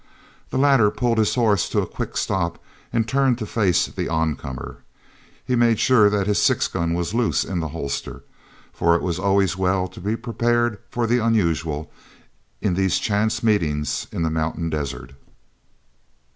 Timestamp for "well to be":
9.57-10.15